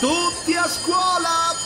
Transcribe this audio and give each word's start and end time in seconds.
Tutti 0.00 0.54
a 0.54 0.64
scuola! 0.68 1.56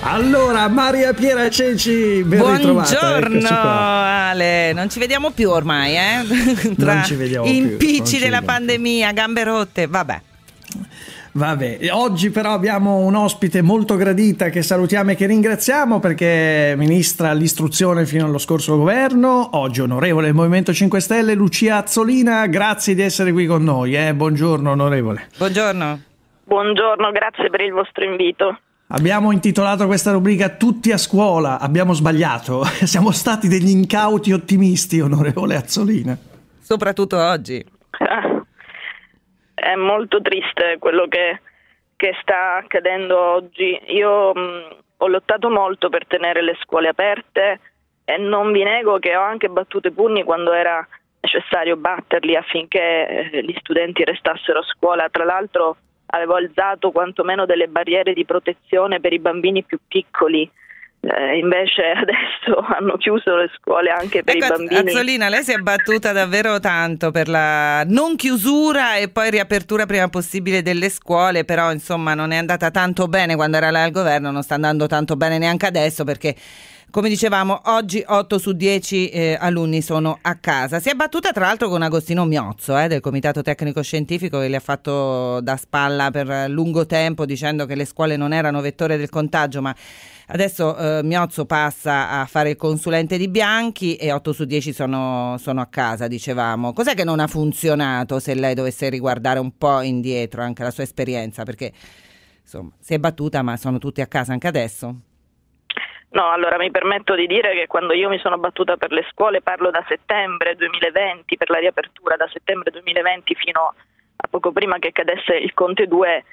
Allora, 0.00 0.66
Maria 0.68 1.14
Piera 1.14 1.48
Ceci, 1.48 2.24
ben 2.24 2.40
Buongiorno 2.40 3.48
Ale, 3.48 4.72
non 4.74 4.90
ci 4.90 4.98
vediamo 4.98 5.30
più 5.30 5.50
ormai, 5.50 5.96
eh? 5.96 6.74
Tra 6.74 6.94
non 6.94 7.04
ci 7.04 7.14
vediamo 7.14 7.46
impicci 7.46 8.18
della 8.18 8.42
pandemia, 8.42 9.12
gambe 9.12 9.44
rotte, 9.44 9.86
vabbè. 9.86 10.20
Vabbè, 11.30 11.78
oggi 11.92 12.30
però 12.30 12.52
abbiamo 12.52 12.98
un 12.98 13.14
ospite 13.14 13.62
molto 13.62 13.94
gradita 13.94 14.50
che 14.50 14.62
salutiamo 14.62 15.12
e 15.12 15.14
che 15.14 15.26
ringraziamo 15.26 16.00
perché 16.00 16.74
ministra 16.76 17.32
l'istruzione 17.32 18.04
fino 18.04 18.24
allo 18.24 18.38
scorso 18.38 18.76
governo, 18.76 19.50
oggi 19.52 19.80
onorevole 19.80 20.26
del 20.26 20.34
Movimento 20.34 20.74
5 20.74 21.00
Stelle, 21.00 21.34
Lucia 21.34 21.76
Azzolina, 21.76 22.46
grazie 22.48 22.96
di 22.96 23.02
essere 23.02 23.30
qui 23.30 23.46
con 23.46 23.62
noi, 23.62 23.94
eh? 23.94 24.12
buongiorno 24.12 24.72
onorevole. 24.72 25.28
Buongiorno. 25.38 26.12
Buongiorno, 26.46 27.10
grazie 27.10 27.48
per 27.48 27.62
il 27.62 27.72
vostro 27.72 28.04
invito. 28.04 28.58
Abbiamo 28.88 29.32
intitolato 29.32 29.86
questa 29.86 30.12
rubrica 30.12 30.50
Tutti 30.50 30.92
a 30.92 30.98
scuola, 30.98 31.58
abbiamo 31.58 31.94
sbagliato, 31.94 32.64
siamo 32.84 33.12
stati 33.12 33.48
degli 33.48 33.70
incauti 33.70 34.30
ottimisti, 34.32 35.00
onorevole 35.00 35.56
Azzolina. 35.56 36.14
Soprattutto 36.60 37.16
oggi. 37.16 37.64
È 39.54 39.74
molto 39.76 40.20
triste 40.20 40.76
quello 40.78 41.06
che, 41.08 41.40
che 41.96 42.14
sta 42.20 42.56
accadendo 42.56 43.18
oggi. 43.18 43.80
Io 43.86 44.34
mh, 44.34 44.76
ho 44.98 45.08
lottato 45.08 45.48
molto 45.48 45.88
per 45.88 46.06
tenere 46.06 46.42
le 46.42 46.56
scuole 46.60 46.88
aperte 46.88 47.60
e 48.04 48.18
non 48.18 48.52
vi 48.52 48.62
nego 48.62 48.98
che 48.98 49.16
ho 49.16 49.22
anche 49.22 49.48
battuto 49.48 49.88
i 49.88 49.92
pugni 49.92 50.22
quando 50.22 50.52
era 50.52 50.86
necessario 51.20 51.76
batterli 51.76 52.36
affinché 52.36 53.30
eh, 53.32 53.42
gli 53.42 53.54
studenti 53.60 54.04
restassero 54.04 54.58
a 54.58 54.64
scuola. 54.64 55.08
Tra 55.08 55.24
l'altro 55.24 55.78
avevo 56.06 56.34
alzato 56.34 56.90
quantomeno 56.90 57.46
delle 57.46 57.68
barriere 57.68 58.12
di 58.12 58.24
protezione 58.24 59.00
per 59.00 59.12
i 59.12 59.18
bambini 59.18 59.62
più 59.62 59.78
piccoli. 59.86 60.50
Eh, 61.00 61.36
invece 61.36 61.82
adesso 61.92 62.58
hanno 62.60 62.96
chiuso 62.96 63.36
le 63.36 63.50
scuole 63.58 63.90
anche 63.90 64.22
per 64.22 64.36
ecco, 64.36 64.46
i 64.46 64.48
bambini. 64.48 64.90
Azzolina, 64.90 65.28
lei 65.28 65.42
si 65.42 65.52
è 65.52 65.58
battuta 65.58 66.12
davvero 66.12 66.60
tanto 66.60 67.10
per 67.10 67.28
la 67.28 67.84
non 67.84 68.16
chiusura 68.16 68.96
e 68.96 69.08
poi 69.08 69.30
riapertura 69.30 69.84
prima 69.84 70.08
possibile 70.08 70.62
delle 70.62 70.88
scuole, 70.88 71.44
però 71.44 71.70
insomma 71.72 72.14
non 72.14 72.30
è 72.30 72.36
andata 72.36 72.70
tanto 72.70 73.06
bene 73.06 73.36
quando 73.36 73.58
era 73.58 73.70
lei 73.70 73.84
al 73.84 73.90
governo, 73.90 74.30
non 74.30 74.42
sta 74.42 74.54
andando 74.54 74.86
tanto 74.86 75.16
bene 75.16 75.36
neanche 75.36 75.66
adesso 75.66 76.04
perché 76.04 76.34
come 76.90 77.08
dicevamo, 77.08 77.60
oggi 77.64 78.04
8 78.06 78.38
su 78.38 78.52
10 78.52 79.08
eh, 79.08 79.36
alunni 79.38 79.82
sono 79.82 80.18
a 80.22 80.36
casa. 80.36 80.78
Si 80.78 80.88
è 80.88 80.94
battuta 80.94 81.32
tra 81.32 81.46
l'altro 81.46 81.68
con 81.68 81.82
Agostino 81.82 82.24
Miozzo 82.24 82.78
eh, 82.78 82.86
del 82.86 83.00
Comitato 83.00 83.42
Tecnico 83.42 83.82
Scientifico 83.82 84.38
che 84.38 84.48
le 84.48 84.56
ha 84.56 84.60
fatto 84.60 85.40
da 85.40 85.56
spalla 85.56 86.10
per 86.10 86.48
lungo 86.48 86.86
tempo 86.86 87.26
dicendo 87.26 87.66
che 87.66 87.74
le 87.74 87.84
scuole 87.84 88.16
non 88.16 88.32
erano 88.32 88.60
vettore 88.60 88.96
del 88.96 89.08
contagio, 89.08 89.60
ma 89.60 89.74
adesso 90.28 90.76
eh, 90.76 91.02
Miozzo 91.02 91.46
passa 91.46 92.10
a 92.10 92.26
fare 92.26 92.50
il 92.50 92.56
consulente 92.56 93.18
di 93.18 93.28
Bianchi 93.28 93.96
e 93.96 94.12
8 94.12 94.32
su 94.32 94.44
10 94.44 94.72
sono, 94.72 95.36
sono 95.40 95.60
a 95.60 95.66
casa, 95.66 96.06
dicevamo. 96.06 96.72
Cos'è 96.72 96.94
che 96.94 97.04
non 97.04 97.18
ha 97.18 97.26
funzionato 97.26 98.20
se 98.20 98.34
lei 98.34 98.54
dovesse 98.54 98.88
riguardare 98.88 99.40
un 99.40 99.56
po' 99.58 99.80
indietro 99.80 100.42
anche 100.42 100.62
la 100.62 100.70
sua 100.70 100.84
esperienza? 100.84 101.42
Perché 101.42 101.72
insomma 102.40 102.70
si 102.78 102.94
è 102.94 102.98
battuta 102.98 103.42
ma 103.42 103.56
sono 103.56 103.78
tutti 103.78 104.00
a 104.00 104.06
casa 104.06 104.32
anche 104.32 104.46
adesso. 104.46 105.12
No, 106.14 106.30
allora 106.30 106.58
mi 106.58 106.70
permetto 106.70 107.16
di 107.16 107.26
dire 107.26 107.54
che 107.54 107.66
quando 107.66 107.92
io 107.92 108.08
mi 108.08 108.18
sono 108.18 108.38
battuta 108.38 108.76
per 108.76 108.92
le 108.92 109.04
scuole 109.10 109.42
parlo 109.42 109.70
da 109.70 109.84
settembre 109.88 110.54
2020, 110.54 111.36
per 111.36 111.50
la 111.50 111.58
riapertura 111.58 112.14
da 112.14 112.28
settembre 112.32 112.70
2020 112.70 113.34
fino 113.34 113.74
a 114.16 114.26
poco 114.30 114.52
prima 114.52 114.78
che 114.78 114.92
cadesse 114.92 115.34
il 115.34 115.52
Conte 115.54 115.88
2, 115.88 116.24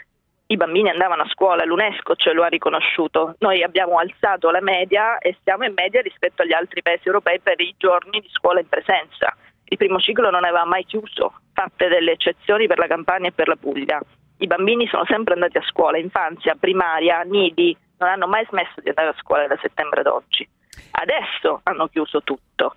i 0.51 0.55
bambini 0.55 0.89
andavano 0.89 1.23
a 1.23 1.29
scuola, 1.29 1.65
l'UNESCO 1.65 2.13
ce 2.15 2.31
lo 2.31 2.43
ha 2.43 2.47
riconosciuto. 2.47 3.35
Noi 3.39 3.63
abbiamo 3.63 3.97
alzato 3.97 4.51
la 4.51 4.61
media 4.61 5.17
e 5.17 5.35
siamo 5.41 5.65
in 5.65 5.73
media 5.73 6.01
rispetto 6.01 6.43
agli 6.43 6.53
altri 6.53 6.83
paesi 6.83 7.07
europei 7.07 7.39
per 7.39 7.59
i 7.59 7.73
giorni 7.75 8.19
di 8.19 8.29
scuola 8.31 8.59
in 8.59 8.69
presenza. 8.69 9.35
Il 9.63 9.77
primo 9.77 9.97
ciclo 9.97 10.29
non 10.29 10.44
aveva 10.44 10.63
mai 10.63 10.85
chiuso, 10.85 11.33
fatte 11.53 11.88
delle 11.88 12.11
eccezioni 12.11 12.67
per 12.67 12.77
la 12.77 12.88
Campania 12.88 13.29
e 13.29 13.33
per 13.33 13.47
la 13.47 13.56
Puglia. 13.56 14.00
I 14.38 14.47
bambini 14.47 14.85
sono 14.88 15.06
sempre 15.06 15.33
andati 15.33 15.57
a 15.57 15.63
scuola, 15.63 15.97
infanzia, 15.97 16.56
primaria, 16.59 17.22
nidi, 17.22 17.75
non 18.01 18.09
hanno 18.09 18.28
mai 18.28 18.45
smesso 18.50 18.81
di 18.81 18.89
andare 18.89 19.09
a 19.09 19.16
scuola 19.19 19.47
da 19.47 19.57
settembre 19.62 20.01
ad 20.01 20.07
oggi. 20.07 20.47
Adesso 20.91 21.62
hanno 21.63 21.88
chiuso 21.88 22.22
tutto. 22.23 22.75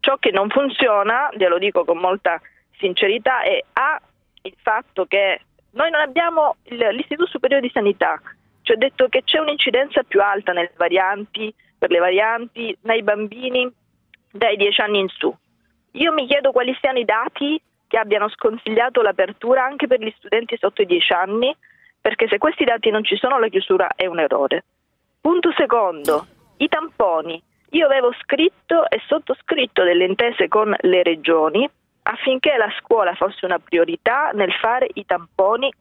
Ciò 0.00 0.16
che 0.16 0.30
non 0.30 0.50
funziona, 0.50 1.30
glielo 1.32 1.58
dico 1.58 1.84
con 1.84 1.98
molta 1.98 2.40
sincerità, 2.78 3.42
è 3.42 3.62
A, 3.74 4.00
il 4.42 4.54
fatto 4.60 5.06
che 5.06 5.40
noi 5.70 5.90
non 5.90 6.00
abbiamo 6.00 6.56
l'Istituto 6.64 7.26
Superiore 7.26 7.62
di 7.62 7.70
Sanità, 7.72 8.20
ci 8.62 8.72
ha 8.72 8.76
detto 8.76 9.08
che 9.08 9.22
c'è 9.22 9.38
un'incidenza 9.38 10.02
più 10.02 10.20
alta 10.20 10.52
varianti, 10.76 11.54
per 11.78 11.90
le 11.90 11.98
varianti 11.98 12.76
nei 12.82 13.02
bambini 13.02 13.70
dai 14.30 14.56
10 14.56 14.80
anni 14.80 14.98
in 14.98 15.08
su. 15.08 15.34
Io 15.92 16.12
mi 16.12 16.26
chiedo 16.26 16.50
quali 16.50 16.76
siano 16.80 16.98
i 16.98 17.04
dati 17.04 17.60
che 17.86 17.98
abbiano 17.98 18.28
sconsigliato 18.28 19.02
l'apertura 19.02 19.64
anche 19.64 19.86
per 19.86 20.00
gli 20.00 20.12
studenti 20.16 20.56
sotto 20.58 20.82
i 20.82 20.86
10 20.86 21.12
anni, 21.12 21.56
perché 22.00 22.28
se 22.28 22.38
questi 22.38 22.64
dati 22.64 22.90
non 22.90 23.04
ci 23.04 23.16
sono 23.16 23.38
la 23.38 23.48
chiusura 23.48 23.88
è 23.94 24.06
un 24.06 24.20
errore. 24.20 24.64
Punto 25.20 25.52
secondo, 25.56 26.26
i 26.58 26.68
tamponi. 26.68 27.42
Io 27.70 27.86
avevo 27.86 28.12
scritto 28.20 28.88
e 28.88 29.00
sottoscritto 29.06 29.82
delle 29.82 30.04
intese 30.04 30.48
con 30.48 30.74
le 30.80 31.02
regioni 31.02 31.68
affinché 32.02 32.56
la 32.56 32.72
scuola 32.78 33.14
fosse 33.14 33.44
una 33.44 33.58
priorità 33.58 34.30
nel 34.32 34.52
fare 34.52 34.88
i 34.94 35.04
tamponi 35.04 35.72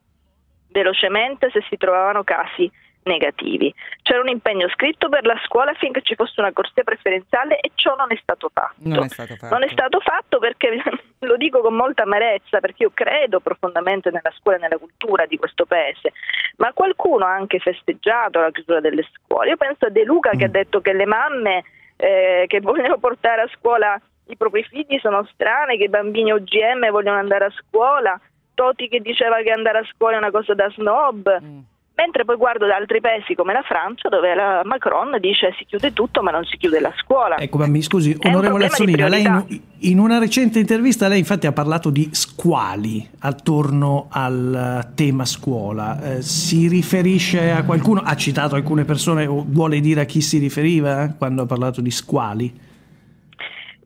velocemente 0.69 1.49
se 1.51 1.63
si 1.69 1.77
trovavano 1.77 2.23
casi 2.23 2.69
negativi. 3.03 3.73
C'era 4.01 4.19
un 4.19 4.29
impegno 4.29 4.67
scritto 4.69 5.09
per 5.09 5.25
la 5.25 5.39
scuola 5.45 5.71
affinché 5.71 6.01
ci 6.01 6.15
fosse 6.15 6.39
una 6.41 6.51
corsia 6.51 6.83
preferenziale 6.83 7.59
e 7.59 7.71
ciò 7.75 7.95
non 7.95 8.11
è 8.11 8.17
stato 8.21 8.49
fatto. 8.51 8.75
Non 8.79 9.05
è 9.05 9.07
stato 9.09 9.35
fatto, 9.35 9.53
non 9.53 9.63
è 9.63 9.69
stato 9.71 9.99
fatto 9.99 10.39
perché 10.39 10.81
lo 11.19 11.37
dico 11.37 11.61
con 11.61 11.75
molta 11.75 12.03
amarezza 12.03 12.59
perché 12.59 12.83
io 12.83 12.91
credo 12.93 13.39
profondamente 13.39 14.09
nella 14.11 14.33
scuola 14.37 14.57
e 14.57 14.61
nella 14.61 14.77
cultura 14.77 15.25
di 15.25 15.37
questo 15.37 15.65
paese, 15.65 16.11
ma 16.57 16.73
qualcuno 16.73 17.25
ha 17.25 17.33
anche 17.33 17.59
festeggiato 17.59 18.39
la 18.39 18.51
chiusura 18.51 18.79
delle 18.79 19.07
scuole. 19.13 19.49
Io 19.49 19.57
penso 19.57 19.85
a 19.85 19.89
De 19.89 20.03
Luca 20.03 20.31
che 20.31 20.45
ha 20.45 20.49
mm. 20.49 20.51
detto 20.51 20.81
che 20.81 20.93
le 20.93 21.05
mamme 21.05 21.63
eh, 21.95 22.45
che 22.47 22.59
vogliono 22.59 22.97
portare 22.97 23.41
a 23.41 23.49
scuola 23.57 23.99
i 24.27 24.37
propri 24.37 24.63
figli 24.63 24.97
sono 24.99 25.23
strane, 25.31 25.77
che 25.77 25.83
i 25.83 25.89
bambini 25.89 26.33
OGM 26.33 26.89
vogliono 26.89 27.19
andare 27.19 27.45
a 27.45 27.51
scuola, 27.51 28.19
Toti 28.53 28.87
che 28.87 29.01
diceva 29.01 29.41
che 29.41 29.51
andare 29.51 29.79
a 29.79 29.87
scuola 29.93 30.15
è 30.15 30.17
una 30.17 30.31
cosa 30.31 30.53
da 30.53 30.69
snob. 30.69 31.41
Mm 31.41 31.59
Mentre 31.97 32.25
poi 32.25 32.35
guardo 32.35 32.67
da 32.67 32.75
altri 32.75 32.99
paesi 32.99 33.35
come 33.35 33.53
la 33.53 33.61
Francia 33.61 34.09
dove 34.09 34.35
la 34.35 34.61
Macron 34.65 35.17
dice 35.19 35.53
si 35.57 35.63
chiude 35.63 35.93
tutto 35.93 36.21
ma 36.21 36.29
non 36.29 36.43
si 36.43 36.57
chiude 36.57 36.81
la 36.81 36.93
scuola. 36.97 37.37
Ecco, 37.37 37.57
ma 37.57 37.67
mi 37.67 37.81
scusi, 37.81 38.17
onorevole 38.19 38.65
Azzolina, 38.65 39.07
lei 39.07 39.23
in, 39.23 39.61
in, 39.79 39.99
una 39.99 40.19
recente 40.19 40.59
intervista 40.59 41.07
lei 41.07 41.19
infatti 41.19 41.47
ha 41.47 41.53
parlato 41.53 41.89
di 41.89 42.09
squali 42.11 43.07
attorno 43.19 44.07
al 44.09 44.91
tema 44.93 45.23
scuola. 45.23 46.17
Eh, 46.17 46.21
si 46.21 46.67
riferisce 46.67 47.51
a 47.51 47.63
qualcuno? 47.63 48.01
Ha 48.03 48.15
citato 48.15 48.55
alcune 48.55 48.83
persone 48.83 49.25
o 49.25 49.45
vuole 49.47 49.79
dire 49.79 50.01
a 50.01 50.05
chi 50.05 50.19
si 50.19 50.37
riferiva 50.37 51.03
eh, 51.03 51.13
quando 51.17 51.43
ha 51.43 51.45
parlato 51.45 51.79
di 51.79 51.91
squali? 51.91 52.63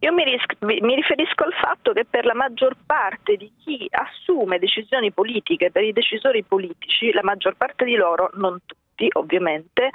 Io 0.01 0.13
mi, 0.13 0.23
ris- 0.23 0.81
mi, 0.81 0.95
riferisco 0.95 1.43
al 1.43 1.53
fatto 1.53 1.91
che 1.91 2.05
per 2.05 2.23
la 2.23 2.33
maggior 2.33 2.75
parte 2.85 3.35
di 3.35 3.51
chi 3.57 3.85
assume 3.89 4.57
decisioni 4.57 5.11
politiche, 5.11 5.71
per 5.71 5.83
i 5.83 5.91
decisori 5.91 6.43
politici, 6.43 7.11
la 7.11 7.23
maggior 7.23 7.55
parte 7.55 7.83
di 7.83 7.95
loro, 7.95 8.29
non 8.35 8.59
tutti 8.65 9.09
ovviamente, 9.13 9.89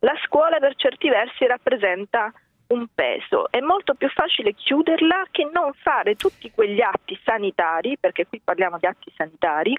la 0.00 0.14
scuola 0.24 0.58
per 0.58 0.74
certi 0.76 1.08
versi 1.08 1.46
rappresenta 1.46 2.30
un 2.68 2.86
peso. 2.94 3.50
È 3.50 3.60
molto 3.60 3.94
più 3.94 4.08
facile 4.10 4.52
chiuderla 4.52 5.28
che 5.30 5.48
non 5.50 5.72
fare 5.72 6.14
tutti 6.14 6.50
quegli 6.50 6.82
atti 6.82 7.18
sanitari, 7.24 7.96
perché 7.98 8.26
qui 8.26 8.40
parliamo 8.44 8.76
di 8.78 8.86
atti 8.86 9.10
sanitari, 9.16 9.74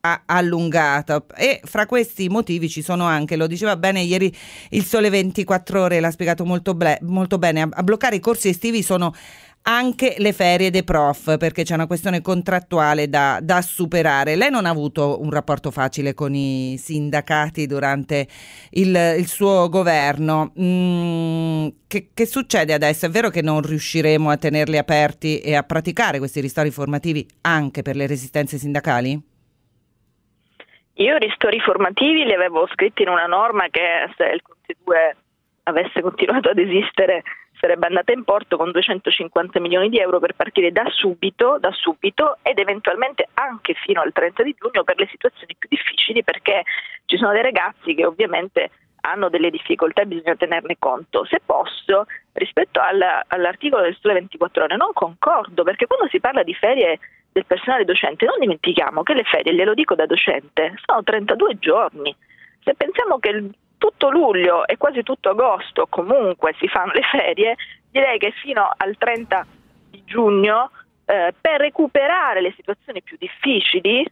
allungata 0.00 1.24
e 1.36 1.60
fra 1.64 1.86
questi 1.86 2.28
motivi 2.28 2.68
ci 2.68 2.82
sono 2.82 3.04
anche, 3.04 3.36
lo 3.36 3.46
diceva 3.46 3.76
bene 3.76 4.00
ieri 4.00 4.34
il 4.70 4.84
Sole 4.84 5.10
24 5.10 5.82
ore, 5.82 6.00
l'ha 6.00 6.10
spiegato 6.10 6.44
molto, 6.44 6.74
ble- 6.74 6.98
molto 7.02 7.38
bene, 7.38 7.62
a, 7.62 7.68
a 7.70 7.82
bloccare 7.82 8.16
i 8.16 8.20
corsi 8.20 8.48
estivi 8.48 8.82
sono 8.82 9.14
anche 9.62 10.14
le 10.18 10.32
ferie 10.32 10.70
dei 10.70 10.84
prof 10.84 11.36
perché 11.36 11.64
c'è 11.64 11.74
una 11.74 11.86
questione 11.86 12.22
contrattuale 12.22 13.08
da, 13.08 13.40
da, 13.42 13.60
superare. 13.60 14.36
Lei 14.36 14.50
non 14.50 14.64
ha 14.64 14.70
avuto 14.70 15.20
un 15.20 15.30
rapporto 15.30 15.70
facile 15.70 16.14
con 16.14 16.34
i 16.34 16.78
sindacati 16.82 17.66
durante 17.66 18.26
il, 18.70 19.14
il 19.18 19.26
suo 19.26 19.68
governo. 19.68 20.52
Mm, 20.58 21.68
che, 21.86 22.10
che, 22.14 22.26
succede 22.26 22.72
adesso? 22.72 23.06
È 23.06 23.10
vero 23.10 23.28
che 23.28 23.42
non 23.42 23.60
riusciremo 23.60 24.30
a 24.30 24.36
tenerli 24.36 24.78
aperti 24.78 25.40
e 25.40 25.54
a 25.54 25.62
praticare 25.62 26.18
questi 26.18 26.40
ristori 26.40 26.70
formativi 26.70 27.26
anche 27.42 27.82
per 27.82 27.96
le 27.96 28.06
resistenze 28.06 28.56
sindacali? 28.56 29.29
Io 31.00 31.16
i 31.16 31.18
ristori 31.18 31.58
formativi 31.60 32.24
li 32.24 32.34
avevo 32.34 32.68
scritti 32.72 33.02
in 33.02 33.08
una 33.08 33.24
norma 33.24 33.68
che 33.70 34.12
se 34.18 34.24
il 34.24 34.42
Conte 34.42 34.76
2 34.84 35.16
avesse 35.62 36.02
continuato 36.02 36.50
ad 36.50 36.58
esistere 36.58 37.22
sarebbe 37.58 37.86
andata 37.86 38.12
in 38.12 38.22
porto 38.22 38.58
con 38.58 38.70
250 38.70 39.60
milioni 39.60 39.88
di 39.88 39.98
euro 39.98 40.18
per 40.18 40.34
partire 40.34 40.72
da 40.72 40.84
subito, 40.90 41.56
da 41.58 41.72
subito 41.72 42.36
ed 42.42 42.58
eventualmente 42.58 43.28
anche 43.32 43.72
fino 43.74 44.02
al 44.02 44.12
30 44.12 44.42
di 44.42 44.54
giugno 44.58 44.84
per 44.84 44.98
le 44.98 45.08
situazioni 45.10 45.56
più 45.58 45.70
difficili 45.70 46.22
perché 46.22 46.64
ci 47.06 47.16
sono 47.16 47.32
dei 47.32 47.42
ragazzi 47.42 47.94
che 47.94 48.04
ovviamente 48.04 48.70
hanno 49.00 49.28
delle 49.28 49.50
difficoltà 49.50 50.02
e 50.02 50.06
bisogna 50.06 50.36
tenerne 50.36 50.76
conto. 50.78 51.24
Se 51.24 51.40
posso, 51.44 52.06
rispetto 52.32 52.80
al, 52.80 53.02
all'articolo 53.26 53.82
del 53.82 53.96
Sole 54.00 54.14
24 54.14 54.64
ore, 54.64 54.76
non 54.76 54.92
concordo 54.92 55.62
perché 55.62 55.86
quando 55.86 56.08
si 56.08 56.20
parla 56.20 56.42
di 56.42 56.54
ferie 56.54 56.98
del 57.32 57.46
personale 57.46 57.84
docente 57.84 58.26
non 58.26 58.38
dimentichiamo 58.38 59.02
che 59.02 59.14
le 59.14 59.24
ferie, 59.24 59.54
glielo 59.54 59.74
dico 59.74 59.94
da 59.94 60.06
docente, 60.06 60.74
sono 60.84 61.02
32 61.02 61.58
giorni. 61.58 62.14
Se 62.62 62.74
pensiamo 62.74 63.18
che 63.18 63.50
tutto 63.78 64.10
luglio 64.10 64.66
e 64.66 64.76
quasi 64.76 65.02
tutto 65.02 65.30
agosto 65.30 65.86
comunque 65.88 66.54
si 66.58 66.68
fanno 66.68 66.92
le 66.92 67.02
ferie, 67.02 67.56
direi 67.90 68.18
che 68.18 68.32
fino 68.32 68.68
al 68.76 68.96
30 68.98 69.46
di 69.90 70.02
giugno 70.04 70.70
eh, 71.06 71.32
per 71.40 71.60
recuperare 71.60 72.40
le 72.40 72.52
situazioni 72.54 73.02
più 73.02 73.16
difficili 73.18 74.04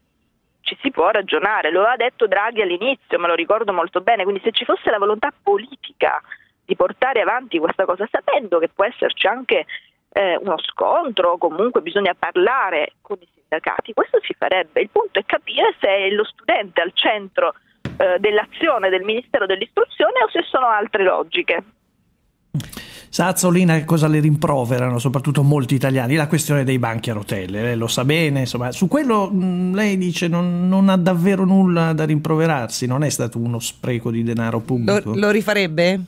ci 0.68 0.76
si 0.82 0.90
può 0.90 1.08
ragionare, 1.08 1.70
lo 1.70 1.84
ha 1.84 1.96
detto 1.96 2.26
Draghi 2.26 2.60
all'inizio, 2.60 3.18
me 3.18 3.26
lo 3.26 3.34
ricordo 3.34 3.72
molto 3.72 4.02
bene, 4.02 4.24
quindi 4.24 4.42
se 4.44 4.52
ci 4.52 4.66
fosse 4.66 4.90
la 4.90 4.98
volontà 4.98 5.32
politica 5.42 6.20
di 6.62 6.76
portare 6.76 7.22
avanti 7.22 7.58
questa 7.58 7.86
cosa, 7.86 8.06
sapendo 8.10 8.58
che 8.58 8.68
può 8.68 8.84
esserci 8.84 9.26
anche 9.26 9.64
eh, 10.10 10.36
uno 10.36 10.58
scontro, 10.58 11.38
comunque 11.38 11.80
bisogna 11.80 12.14
parlare 12.14 12.92
con 13.00 13.16
i 13.18 13.28
sindacati, 13.32 13.94
questo 13.94 14.20
si 14.20 14.34
farebbe. 14.36 14.82
Il 14.82 14.90
punto 14.90 15.18
è 15.18 15.24
capire 15.24 15.74
se 15.80 15.88
è 15.88 16.10
lo 16.10 16.24
studente 16.24 16.82
al 16.82 16.92
centro 16.92 17.54
eh, 17.96 18.18
dell'azione 18.18 18.90
del 18.90 19.04
Ministero 19.04 19.46
dell'Istruzione 19.46 20.22
o 20.22 20.28
se 20.28 20.42
sono 20.42 20.66
altre 20.66 21.02
logiche. 21.02 21.62
Sazzolina 23.10 23.84
cosa 23.84 24.06
le 24.06 24.20
rimproverano, 24.20 24.98
soprattutto 24.98 25.42
molti 25.42 25.74
italiani? 25.74 26.14
La 26.14 26.26
questione 26.26 26.64
dei 26.64 26.78
banchi 26.78 27.10
a 27.10 27.14
rotelle, 27.14 27.62
lei 27.62 27.76
lo 27.76 27.86
sa 27.86 28.04
bene, 28.04 28.40
insomma, 28.40 28.72
su 28.72 28.88
quello 28.88 29.30
mm, 29.32 29.74
lei 29.74 29.96
dice 29.96 30.28
non, 30.28 30.68
non, 30.68 30.88
ha 30.88 30.96
davvero 30.96 31.44
nulla 31.44 31.92
da 31.92 32.04
rimproverarsi, 32.04 32.86
non 32.86 33.04
è 33.04 33.08
stato 33.08 33.38
uno 33.38 33.58
spreco 33.58 34.10
di 34.10 34.22
denaro 34.22 34.60
pubblico. 34.60 35.10
Lo, 35.10 35.18
lo 35.18 35.30
rifarebbe? 35.30 36.00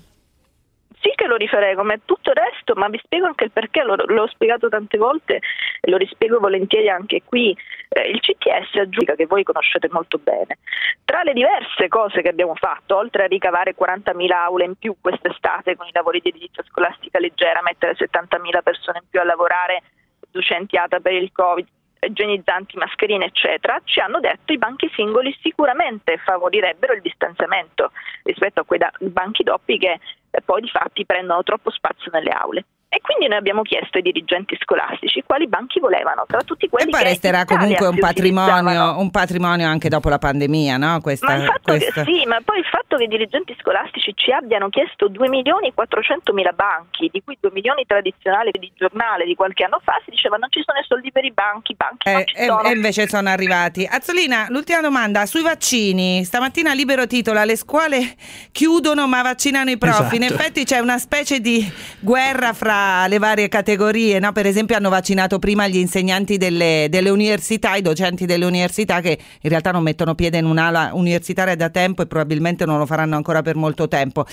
Rifarei 1.40 1.74
come 1.74 2.00
tutto 2.04 2.32
il 2.32 2.36
resto, 2.36 2.74
ma 2.74 2.88
vi 2.88 3.00
spiego 3.02 3.24
anche 3.24 3.44
il 3.44 3.50
perché, 3.50 3.82
l'ho, 3.82 3.96
l'ho 3.96 4.26
spiegato 4.26 4.68
tante 4.68 4.98
volte 4.98 5.40
e 5.80 5.90
lo 5.90 5.96
rispiego 5.96 6.38
volentieri 6.38 6.90
anche 6.90 7.22
qui. 7.24 7.56
Eh, 7.88 8.10
il 8.10 8.20
CTS 8.20 8.74
aggiunga 8.74 9.14
che 9.14 9.24
voi 9.24 9.42
conoscete 9.42 9.88
molto 9.90 10.18
bene. 10.18 10.58
Tra 11.02 11.22
le 11.22 11.32
diverse 11.32 11.88
cose 11.88 12.20
che 12.20 12.28
abbiamo 12.28 12.54
fatto, 12.56 12.94
oltre 12.94 13.24
a 13.24 13.26
ricavare 13.26 13.74
40.000 13.74 14.30
aule 14.32 14.64
in 14.64 14.74
più 14.74 14.94
quest'estate 15.00 15.76
con 15.76 15.86
i 15.86 15.92
lavori 15.94 16.20
di 16.20 16.28
edilizia 16.28 16.62
scolastica 16.68 17.18
leggera, 17.18 17.62
mettere 17.62 17.96
70.000 17.96 18.62
persone 18.62 18.98
in 18.98 19.08
più 19.08 19.18
a 19.20 19.24
lavorare, 19.24 19.82
docenti 20.30 20.76
ATA 20.76 21.00
per 21.00 21.14
il 21.14 21.32
Covid, 21.32 21.66
igienizzanti, 22.10 22.76
mascherine, 22.76 23.26
eccetera, 23.26 23.80
ci 23.84 24.00
hanno 24.00 24.20
detto 24.20 24.52
i 24.52 24.58
banchi 24.58 24.90
singoli 24.94 25.36
sicuramente 25.40 26.18
favorirebbero 26.18 26.92
il 26.92 27.00
distanziamento 27.00 27.92
rispetto 28.24 28.60
a 28.60 28.64
quei 28.64 28.78
da- 28.78 28.92
banchi 29.00 29.42
doppi 29.42 29.78
che 29.78 29.98
eh, 30.30 30.40
poi 30.42 30.60
di 30.60 30.68
fatti 30.68 31.06
prendono 31.06 31.42
troppo 31.42 31.70
spazio 31.70 32.10
nelle 32.12 32.30
aule. 32.30 32.64
E 32.92 33.00
quindi 33.02 33.28
noi 33.28 33.38
abbiamo 33.38 33.62
chiesto 33.62 33.98
ai 33.98 34.02
dirigenti 34.02 34.58
scolastici 34.60 35.22
quali 35.24 35.46
banchi 35.46 35.78
volevano, 35.78 36.24
tra 36.26 36.42
tutti 36.42 36.68
quelli 36.68 36.88
e 36.88 36.90
poi 36.90 37.04
resterà 37.04 37.44
comunque 37.44 37.86
un 37.86 37.96
patrimonio, 38.00 38.98
un 38.98 39.12
patrimonio, 39.12 39.68
anche 39.68 39.88
dopo 39.88 40.08
la 40.08 40.18
pandemia, 40.18 40.76
no? 40.76 41.00
Questa, 41.00 41.36
ma 41.36 41.54
questa... 41.62 42.02
che, 42.02 42.12
sì, 42.12 42.26
ma 42.26 42.40
poi 42.44 42.58
il 42.58 42.64
fatto 42.64 42.96
che 42.96 43.04
i 43.04 43.06
dirigenti 43.06 43.54
scolastici 43.60 44.12
ci 44.16 44.32
abbiano 44.32 44.70
chiesto 44.70 45.06
2 45.06 45.28
milioni 45.28 45.68
e 45.68 45.72
400 45.72 46.32
mila 46.32 46.50
banchi, 46.50 47.08
di 47.12 47.22
cui 47.22 47.38
2 47.38 47.52
milioni 47.52 47.84
tradizionali 47.86 48.50
di 48.58 48.72
giornale 48.74 49.24
di 49.24 49.36
qualche 49.36 49.62
anno 49.62 49.80
fa, 49.84 50.00
si 50.04 50.10
diceva 50.10 50.36
non 50.36 50.50
ci 50.50 50.60
sono 50.66 50.80
i 50.80 50.84
soldi 50.88 51.12
per 51.12 51.24
i 51.24 51.30
banchi, 51.30 51.76
banchi 51.76 52.08
eh, 52.08 52.26
e, 52.34 52.46
e, 52.46 52.72
invece 52.74 53.06
sono 53.06 53.28
arrivati. 53.28 53.86
Azzolina, 53.88 54.46
l'ultima 54.48 54.80
domanda, 54.80 55.26
sui 55.26 55.42
vaccini, 55.42 56.24
stamattina 56.24 56.72
libero 56.72 57.06
titolo, 57.06 57.40
le 57.44 57.54
scuole 57.54 58.16
chiudono 58.50 59.06
ma 59.06 59.22
vaccinano 59.22 59.70
i 59.70 59.78
prof, 59.78 60.00
esatto. 60.00 60.16
in 60.16 60.24
effetti 60.24 60.64
c'è 60.64 60.80
una 60.80 60.98
specie 60.98 61.38
di 61.38 61.64
guerra 62.00 62.52
fra 62.52 62.78
le 63.08 63.18
varie 63.18 63.48
categorie, 63.48 64.18
no? 64.18 64.32
per 64.32 64.46
esempio 64.46 64.76
hanno 64.76 64.88
vaccinato 64.88 65.38
prima 65.38 65.66
gli 65.66 65.76
insegnanti 65.76 66.36
delle, 66.36 66.86
delle, 66.88 67.10
università, 67.10 67.74
i 67.74 67.82
docenti 67.82 68.26
delle 68.26 68.44
università 68.44 69.00
che 69.00 69.18
in 69.42 69.48
realtà 69.50 69.70
non 69.70 69.82
mettono 69.82 70.14
piede 70.14 70.38
in 70.38 70.44
un'ala 70.44 70.90
universitaria 70.92 71.56
da 71.56 71.70
tempo 71.70 72.02
e 72.02 72.06
probabilmente 72.06 72.64
non 72.64 72.78
lo 72.78 72.86
faranno 72.86 73.16
ancora 73.16 73.42
per 73.42 73.56
molto 73.56 73.88
tempo. 73.88 74.24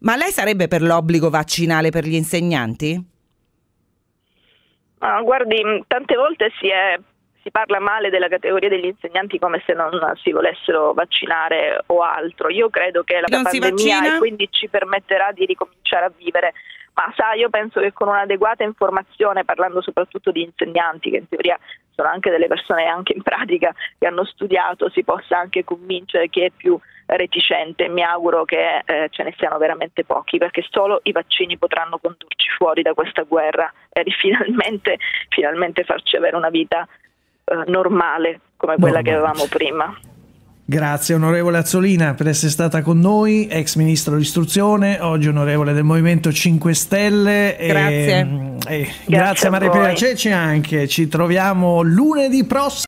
Ma 0.00 0.16
lei 0.16 0.30
sarebbe 0.30 0.68
per 0.68 0.82
l'obbligo 0.82 1.30
vaccinale 1.30 1.90
per 1.90 2.04
gli 2.04 2.14
insegnanti? 2.14 3.10
Ah, 4.98 5.20
guardi, 5.22 5.60
tante 5.86 6.16
volte 6.16 6.50
si 6.60 6.68
è 6.68 6.98
si 7.42 7.50
parla 7.50 7.80
male 7.80 8.08
della 8.08 8.28
categoria 8.28 8.68
degli 8.68 8.86
insegnanti 8.86 9.38
come 9.38 9.60
se 9.66 9.72
non 9.72 9.90
si 10.22 10.30
volessero 10.30 10.92
vaccinare 10.92 11.82
o 11.86 12.00
altro. 12.02 12.48
Io 12.48 12.70
credo 12.70 13.02
che 13.02 13.20
la 13.20 13.26
non 13.28 13.42
pandemia 13.42 14.18
quindi 14.18 14.48
ci 14.50 14.68
permetterà 14.68 15.32
di 15.32 15.44
ricominciare 15.44 16.06
a 16.06 16.12
vivere 16.16 16.52
ma 16.94 17.12
sa, 17.16 17.32
io 17.32 17.48
penso 17.48 17.80
che 17.80 17.92
con 17.92 18.08
un'adeguata 18.08 18.64
informazione, 18.64 19.44
parlando 19.44 19.80
soprattutto 19.80 20.30
di 20.30 20.42
insegnanti, 20.42 21.10
che 21.10 21.16
in 21.16 21.28
teoria 21.28 21.58
sono 21.94 22.08
anche 22.08 22.30
delle 22.30 22.48
persone 22.48 22.84
anche 22.84 23.14
in 23.14 23.22
pratica 23.22 23.74
che 23.98 24.06
hanno 24.06 24.24
studiato, 24.24 24.90
si 24.90 25.02
possa 25.02 25.38
anche 25.38 25.64
convincere 25.64 26.28
chi 26.28 26.42
è 26.42 26.50
più 26.50 26.78
reticente. 27.06 27.88
Mi 27.88 28.02
auguro 28.02 28.44
che 28.44 28.82
eh, 28.84 29.08
ce 29.10 29.22
ne 29.22 29.34
siano 29.38 29.56
veramente 29.58 30.04
pochi, 30.04 30.38
perché 30.38 30.64
solo 30.68 31.00
i 31.04 31.12
vaccini 31.12 31.56
potranno 31.56 31.98
condurci 31.98 32.48
fuori 32.56 32.82
da 32.82 32.92
questa 32.92 33.22
guerra 33.22 33.72
e 33.90 34.04
finalmente, 34.20 34.98
finalmente 35.28 35.84
farci 35.84 36.16
avere 36.16 36.36
una 36.36 36.50
vita 36.50 36.86
eh, 37.44 37.64
normale 37.66 38.40
come 38.56 38.76
quella 38.76 39.00
normale. 39.00 39.02
che 39.02 39.12
avevamo 39.12 39.46
prima. 39.48 40.11
Grazie 40.72 41.16
onorevole 41.16 41.58
Azzolina 41.58 42.14
per 42.14 42.28
essere 42.28 42.50
stata 42.50 42.80
con 42.80 42.98
noi, 42.98 43.46
ex 43.46 43.74
ministro 43.74 44.12
dell'istruzione, 44.12 45.00
oggi 45.02 45.28
onorevole 45.28 45.74
del 45.74 45.84
Movimento 45.84 46.32
5 46.32 46.72
Stelle. 46.72 47.56
Grazie. 47.60 48.18
E, 48.66 48.74
e 48.74 48.78
grazie, 48.78 48.94
grazie 49.04 49.48
a 49.48 49.50
Maria 49.50 49.68
Pia 49.68 49.94
Ceci 49.94 50.30
anche, 50.30 50.88
ci 50.88 51.08
troviamo 51.08 51.82
lunedì 51.82 52.44
prossimo. 52.44 52.80